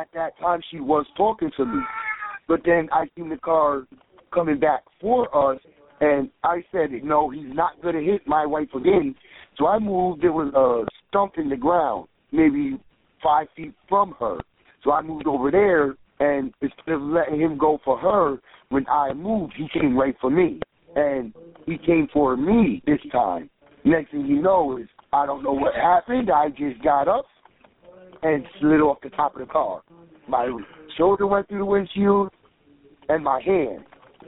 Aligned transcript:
at 0.00 0.08
that 0.14 0.38
time 0.38 0.60
she 0.70 0.80
was 0.80 1.04
talking 1.16 1.50
to 1.56 1.66
me. 1.66 1.80
But 2.48 2.60
then 2.64 2.88
I 2.92 3.06
seen 3.16 3.28
the 3.28 3.36
car 3.36 3.86
coming 4.32 4.58
back 4.58 4.82
for 5.00 5.52
us, 5.52 5.60
and 6.00 6.30
I 6.42 6.64
said, 6.72 6.90
no, 7.04 7.28
he's 7.30 7.52
not 7.52 7.80
going 7.82 7.94
to 7.94 8.02
hit 8.02 8.26
my 8.26 8.46
wife 8.46 8.68
again. 8.74 9.14
So 9.58 9.66
I 9.66 9.78
moved. 9.78 10.22
There 10.22 10.32
was 10.32 10.52
a 10.54 10.88
stump 11.08 11.34
in 11.36 11.50
the 11.50 11.56
ground, 11.56 12.08
maybe 12.32 12.80
five 13.22 13.48
feet 13.54 13.74
from 13.88 14.14
her. 14.18 14.38
So 14.82 14.92
I 14.92 15.02
moved 15.02 15.26
over 15.26 15.50
there, 15.50 15.94
and 16.20 16.52
instead 16.62 16.94
of 16.94 17.02
letting 17.02 17.40
him 17.40 17.58
go 17.58 17.78
for 17.84 17.98
her, 17.98 18.38
when 18.70 18.86
I 18.88 19.12
moved, 19.12 19.54
he 19.56 19.68
came 19.78 19.96
right 19.96 20.16
for 20.20 20.30
me. 20.30 20.60
And 20.96 21.34
he 21.66 21.76
came 21.76 22.08
for 22.12 22.36
me 22.36 22.82
this 22.86 23.00
time. 23.12 23.50
Next 23.84 24.12
thing 24.12 24.26
you 24.26 24.40
know 24.40 24.78
is, 24.78 24.88
I 25.12 25.26
don't 25.26 25.42
know 25.42 25.52
what 25.52 25.74
happened. 25.74 26.30
I 26.30 26.48
just 26.48 26.82
got 26.82 27.06
up 27.06 27.26
and 28.22 28.44
slid 28.60 28.80
off 28.80 28.98
the 29.02 29.10
top 29.10 29.34
of 29.34 29.40
the 29.40 29.52
car. 29.52 29.82
My 30.28 30.50
shoulder 30.96 31.26
went 31.26 31.48
through 31.48 31.58
the 31.58 31.64
windshield, 31.64 32.30
and 33.08 33.24
my 33.24 33.40
hand 33.40 33.84